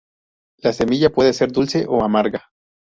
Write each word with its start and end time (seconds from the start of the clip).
La 0.57 0.73
semilla 0.73 1.11
puede 1.11 1.31
ser 1.31 1.51
dulce 1.51 1.85
o 1.87 2.03
amarga. 2.03 2.49